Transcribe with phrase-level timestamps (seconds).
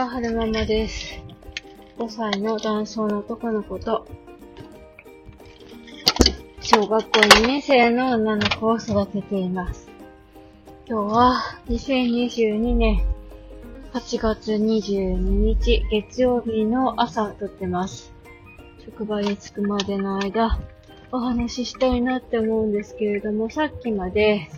[0.00, 1.20] は、はるままです。
[1.98, 4.06] 5歳の男性の男の子と、
[6.62, 9.90] 小学校2年生の女の子を育てています。
[10.88, 13.04] 今日は2022年
[13.92, 18.10] 8月22日月曜日の朝撮ってます。
[18.82, 20.58] 職場に着くまでの間、
[21.12, 24.48] お話ししたいなって思うんですけれども、さっきまで、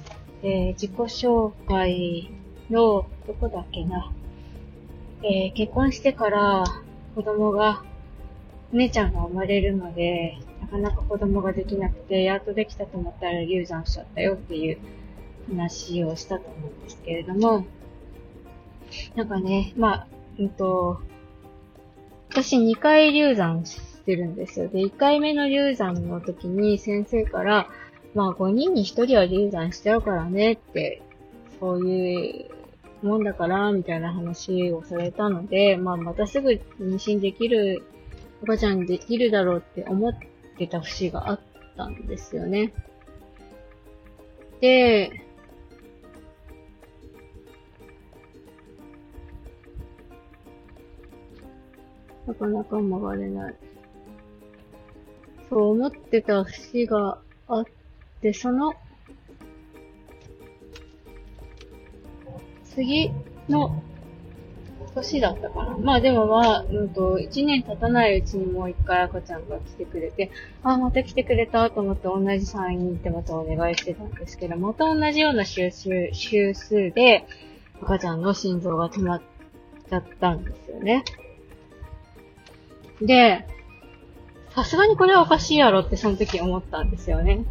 [0.45, 2.31] えー、自己紹介
[2.71, 4.13] の、どこだっけな、
[5.25, 6.65] えー、結婚してから
[7.15, 7.85] 子供が、
[8.73, 14.79] 姉ちゃんが生まれるので、なかなか子供ができなくて、やっとできたと思ったら流産しちゃったよっていう
[15.49, 17.67] 話をしたと思うんですけれども、
[19.15, 20.07] なんかね、まあ、
[20.39, 21.01] うんと、
[22.31, 24.69] 私2回流産してるんですよ。
[24.69, 27.69] で、1回目の流産の時に先生から、
[28.15, 31.03] まあ5人に1人は流産しちゃうからねって、
[31.61, 32.52] そういう
[33.03, 37.83] もんだから、みたいな話をされたので、まあ、またすぐ妊娠できる、
[38.43, 40.13] 赤ちゃんできるだろうって思っ
[40.59, 41.41] てた節があっ
[41.77, 42.73] たんですよね。
[44.61, 45.11] で、
[52.27, 53.55] なかなか曲がれない。
[55.51, 57.65] そう思ってた節があっ
[58.21, 58.75] て、その
[62.75, 63.11] 次
[63.49, 63.83] の
[64.95, 65.79] 年だったかな。
[65.79, 70.31] まあでもまあ、うんと、一年経たないうちにもう一回赤ちゃんが来てくれて、
[70.63, 77.25] あ、また来てくれたと思って同じ産院に行ってまたお願いしてたんですけど、また同じような周数、周数で
[77.81, 79.23] 赤ちゃんの心臓が止まっ
[79.89, 81.05] ちゃったんですよね。
[83.01, 83.47] で、
[84.51, 87.45] さすがにこれはおかしいやろってその時思ったんですよね。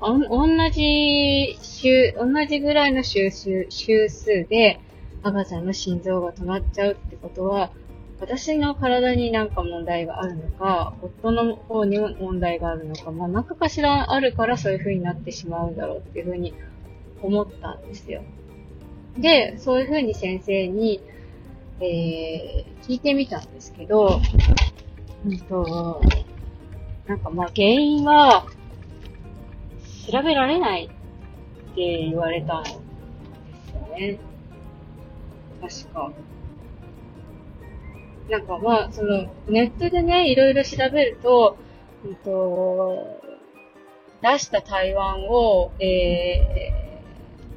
[0.00, 4.80] お同じ週、同じぐらいの週数、週数で
[5.22, 7.70] 赤ちゃんの心臓が止まっちゃうってことは、
[8.20, 16.54] 私の体になんか問題があるのか、夫の方にも問題があるのか、まあ、中かしらあるからそういう風になってしまうんだろうっていう風に
[17.22, 18.22] 思ったんですよ。
[19.16, 21.00] で、そういう風に先生に、
[21.80, 24.20] えー、聞いてみたんですけど、
[25.26, 26.00] うんと、
[27.06, 28.46] なんかまあ原因は、
[30.10, 32.74] 調べられないって言われたんです
[33.74, 34.18] よね。
[35.60, 36.12] 確か。
[38.30, 41.58] なんかまあ、その、ネットでね、いろいろ調べると、
[42.04, 43.20] うんと、
[44.22, 47.02] 出した台湾を、え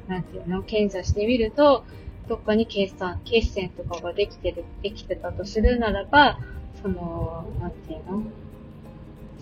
[0.06, 1.84] ー、なんていうの、検査してみると、
[2.28, 6.38] どっかに血栓、血栓とかができてる、できてたとするならば、
[6.82, 8.22] その、なんていうの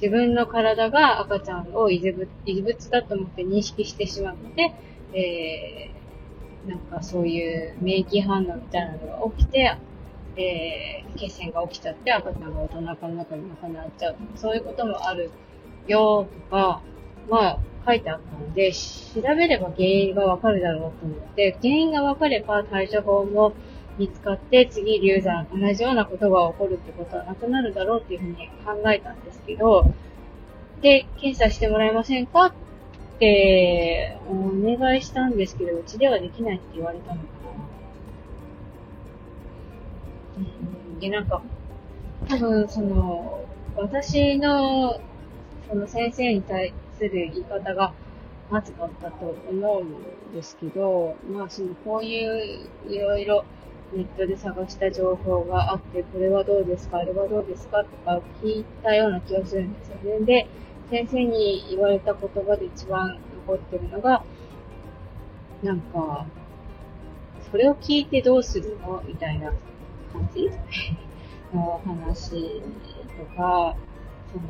[0.00, 4.72] 自分の体が赤ちゃんを異物だと思って認識してしまうので、
[5.12, 9.76] えー、なんかそういう免疫反応みたいなのが起きて、
[10.36, 14.16] えー、血栓が起きちゃって赤ちゃんがお腹の中になくなっちゃう。
[14.36, 15.30] そういうこともある
[15.86, 16.82] よとか、
[17.28, 23.52] まあ書いてあったので、調べれば原因がわかるだろうと思って、原因がわかれば対処法も
[24.00, 29.92] 見つかって次流産、同じようなことが起こるってことはなくなるだろうっていうふうに考えたんですけど、
[30.80, 32.46] で、検査してもらえませんか？
[32.46, 32.52] っ
[33.18, 34.32] てお
[34.78, 37.26] 願いしたんですけど、うちではできないって言われたのか
[40.38, 40.40] な。
[40.98, 41.42] で、なんか、
[42.26, 43.44] 多分その、
[43.76, 44.98] 私の、
[45.68, 47.92] その先生に対する言い方が、
[48.50, 53.44] まずかったと思うんですけど、まあそのこういういろいろ
[53.92, 57.84] ネットで探した情報があって、これはどうですか、あれはどうですか？
[57.84, 60.24] とか聞いたような気がするんですよね。
[60.26, 60.48] で、
[60.90, 64.22] 先生に言われた言葉で一番残ってるのが、
[65.62, 66.26] なんか、
[67.50, 69.02] それを聞いてどうするの？
[69.06, 69.50] みたいな
[70.12, 70.50] 感じ？
[71.52, 72.62] の話
[73.18, 73.74] とか、
[74.32, 74.44] その、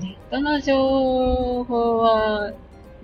[0.00, 2.52] ネットの情報は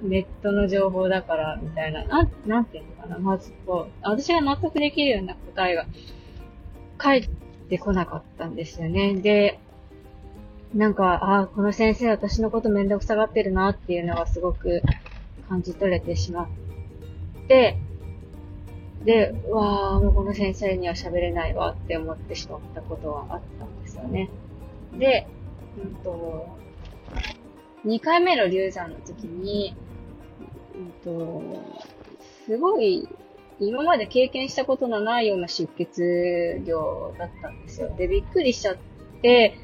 [0.03, 5.87] ネットの情報だから、みたいな、なん、なんていうのかな、まずこう、私が納得できるような答えが
[6.96, 7.28] 返っ
[7.69, 9.14] てこなかったんですよね。
[9.14, 9.58] で、
[10.75, 14.82] なんか、ああ、この先生私のことめんどくさがってるなっていうのがすごく
[15.49, 16.49] 感じ取れてしまっ
[17.49, 17.78] て、
[19.05, 24.28] で、わあ、もうこの先生には喋れないわって思ってしまったことはあったんですよね。
[24.99, 25.26] で、
[25.82, 26.49] うんと、
[27.87, 29.75] 2回目の流産の時に、
[30.78, 31.42] うんと、
[32.46, 33.08] すごい、
[33.60, 37.92] 今まで経験したことのないような出血量だったんですよ。
[37.96, 38.76] で、びっくりしちゃっ
[39.20, 39.56] て、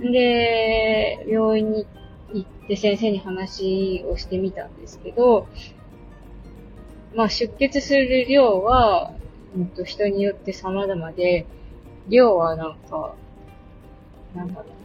[0.00, 1.86] で、病院に
[2.32, 5.46] 行って先生に話をしてみたんですけど、
[7.14, 9.12] まあ出血する量は、
[9.54, 11.46] うんと、人によって様々で、
[12.08, 13.14] 量はなんか、
[14.34, 14.81] なんだろう。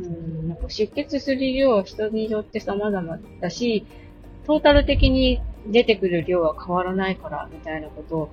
[0.00, 3.86] うん、なんか出血する量は人によって様々だし、
[4.46, 8.30] トータル的に出てくる量は変わらないから、みたいなことを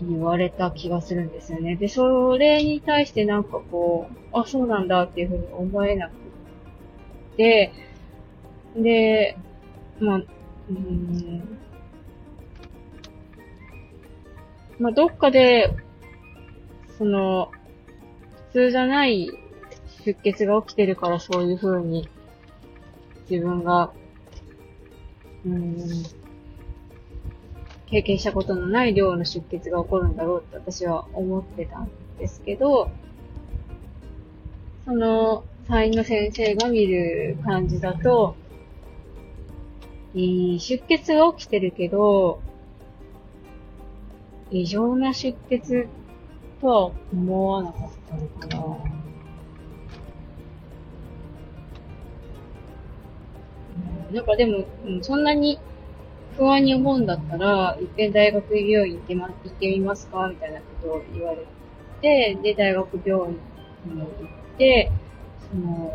[0.00, 1.76] 言われた気がするんですよね。
[1.76, 6.12] で、それに対してなんかこう、あ、そうなんだっていうふうに思えなく
[7.36, 7.72] て、
[8.76, 9.36] で、
[9.98, 11.58] まあ、うーん、
[14.78, 15.74] まあ、どっかで、
[16.98, 17.50] その、
[18.48, 19.30] 普通じゃない
[20.04, 22.08] 出血が起きてるからそういう風に
[23.30, 23.92] 自分が、
[25.46, 25.76] うん、
[27.86, 32.90] 経験したことのない量の出血が起こるんだろうって私は思ってたんですけど、
[34.84, 38.34] その、隊員の先生が見る感じだと、
[40.14, 42.40] 出血が起きてるけど、
[44.50, 45.88] 異常な出血
[46.60, 48.81] とは思わなかったのかな。
[54.12, 55.58] なんかでも、うんそんなに
[56.36, 61.46] 不安に思うんだったら、一遍大学病院行ってま、行ってみますかみたいなことを言われ
[62.00, 63.38] て、で、大学病院
[63.86, 64.08] に行っ
[64.58, 64.90] て、
[65.50, 65.92] その、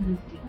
[0.00, 0.48] なんていうの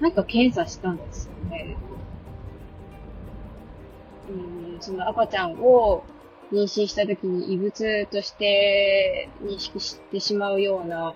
[0.00, 1.76] なんか検査したんですよね。
[4.28, 6.04] うん、その赤ちゃんを
[6.52, 11.14] 妊娠した時に異物として認識してしまうような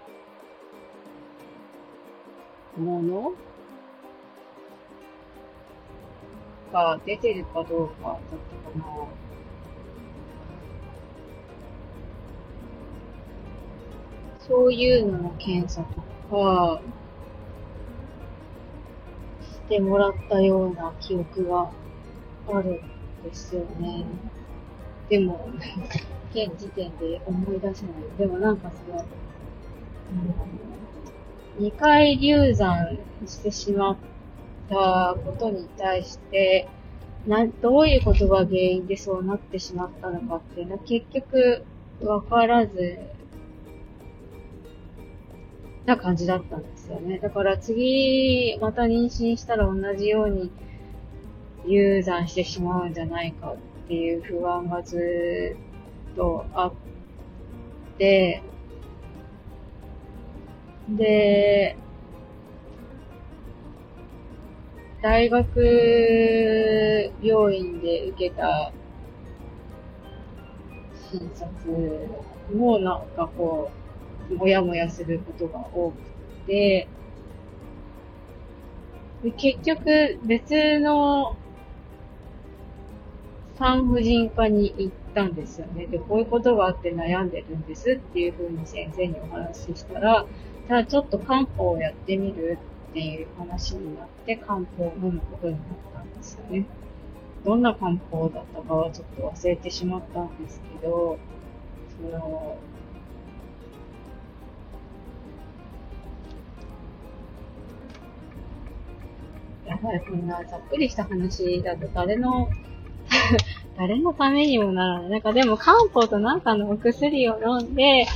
[2.78, 3.32] もの
[6.72, 8.18] が出てるかどうかだっ
[8.72, 8.84] たかな。
[14.40, 16.80] そういうのの検査とか、
[19.42, 21.70] してもらったような記憶が
[22.48, 24.06] あるんですよね。
[25.10, 25.50] でも、
[26.32, 27.94] 現時点で思い出せない。
[28.18, 30.67] でもなんかその、うん、
[31.58, 33.96] 2回流産してしまっ
[34.68, 36.68] たことに対して、
[37.26, 41.64] な、どういうことが原因でそうなってしまったのかっていうのは結局
[42.00, 42.98] わからず
[45.84, 47.18] な感じだったんですよね。
[47.18, 50.50] だから次、また妊娠したら同じように
[51.66, 55.56] 流産してしまうんじゃないかっていう不安がず
[56.12, 56.72] っとあっ
[57.98, 58.42] て、
[60.96, 61.76] で、
[65.02, 68.72] 大学病院で受けた
[71.10, 72.08] 診察
[72.54, 73.70] もなんかこ
[74.30, 75.96] う、もやもやすることが多く
[76.46, 76.88] て、
[79.22, 81.36] で結局別の
[83.58, 85.86] 産婦人科に行ったんですよね。
[85.86, 90.24] で、こういうことがあって悩んでるんですっていうふうに先生にお話ししたら、
[90.68, 92.58] じゃあちょっと漢方をやってみる
[92.90, 95.62] っていう話になって漢方を飲むことになっ
[95.94, 96.66] たんですよね。
[97.42, 101.18] どんな漢方だったかはちょっと忘れてしまったんですけど、
[101.96, 102.58] その、
[109.66, 112.50] やばい、こんなざっくりした話だと誰の
[113.78, 115.10] 誰のためにもならない。
[115.10, 118.06] なんかでも漢方となんかのお薬を飲んで、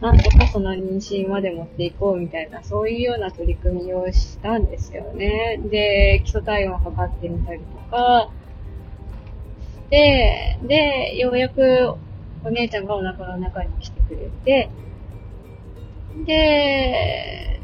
[0.00, 5.60] なんとかその妊娠まで持っていこうみたいな、そういうような取り組みをしたんですよね。
[5.70, 8.30] で、基礎体温を測ってみたりとか、
[9.90, 11.94] で、で、ようやく
[12.44, 14.70] お姉ちゃんがお腹の中に来てくれて、
[16.26, 17.60] で、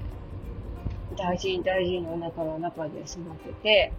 [1.17, 3.93] 大事に大事にお腹の中で育てて、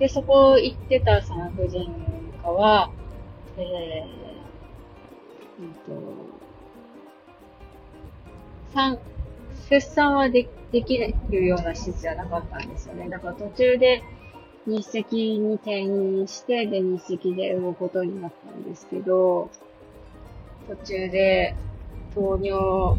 [0.00, 1.88] で、そこ行ってた産婦人
[2.42, 2.90] 科は、
[3.56, 4.25] えー、
[5.58, 6.02] うんと、
[8.74, 8.98] 産、
[9.70, 13.08] 出産はでできるような施設じゃなかったんですよね。
[13.08, 14.02] だから途中で
[14.66, 19.50] 日赤に転院して、で、日赤で産むことになったんですけど、
[20.68, 21.54] 途中で
[22.14, 22.98] 糖尿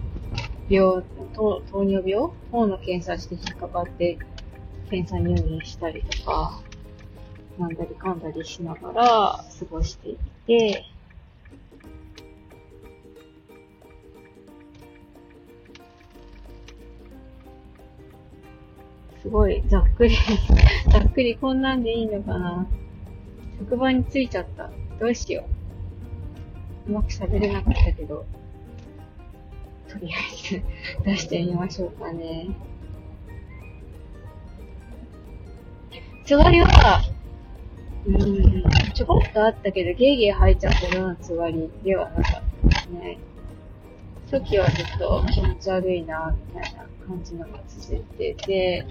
[0.70, 2.30] 病、糖糖尿病？
[2.52, 4.18] 糖の検査して引っかかって、
[4.90, 6.62] 検査入院したりとか、
[7.58, 10.86] なんだりかんだりしながら過ごしていて、
[19.28, 20.16] すごいざっくり
[20.90, 22.66] ざっくりこんなんでいいのかな
[23.60, 24.70] 職場に着いちゃった。
[25.02, 25.44] どうしよ
[26.88, 26.92] う。
[26.92, 28.26] うまく喋れなかったけど。
[29.90, 30.64] とりあえず
[31.04, 32.48] 出してみましょうかね。
[36.24, 37.02] つわりは、
[38.06, 42.24] うん、ちょこっとあったけど、ゲーゲー吐いちゃったようなつわりではなかっ
[42.62, 43.18] たですね。
[44.32, 48.86] 初期はずっと気持ち悪いな、みたいな感じのが続いてて、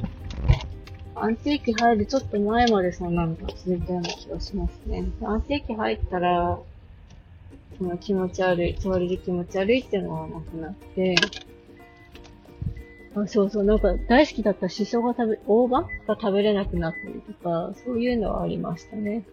[1.16, 5.06] 安定期入るちょっと前までそんなのが続いたような気がしますね。
[5.22, 6.58] 安定期入ったら、
[7.78, 11.16] その気持ち悪い、触れる気持ち悪いっていうのはなくなって、
[13.14, 15.88] あそうそう、なんか大好きだったシソが食べ、大葉が
[16.20, 19.24] 食べれなくなったりとか、そういうのはありましたね。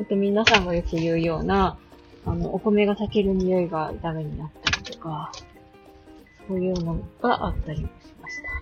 [0.00, 1.78] あと皆さんがよく言うような、
[2.26, 5.32] あの、お米が炊ける匂いがダメになったりとか、
[6.48, 8.57] そういうのがあったりもしました。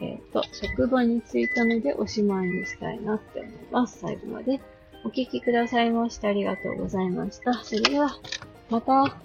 [0.00, 4.00] えっ、ー、と、職場に着いたのでおしまいにしたいなって思います。
[4.00, 4.60] 最後まで
[5.04, 7.54] お聞きくださいましてありがとうございました。
[7.54, 8.18] それでは、
[8.70, 9.23] また。